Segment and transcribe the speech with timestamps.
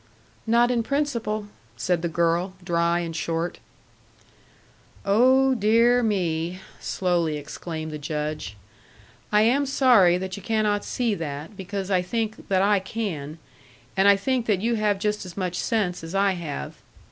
[0.47, 1.45] "Not in principle,"
[1.77, 3.59] said the girl, dry and short.
[5.05, 8.57] "Oh dear me!" slowly exclaimed the Judge.
[9.31, 13.37] "I am sorry that you cannot see that, because I think that I can.
[13.95, 16.77] And I think that you have just as much sense as I have."